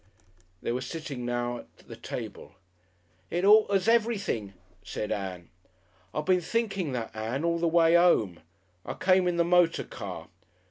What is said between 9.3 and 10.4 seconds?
the motor car.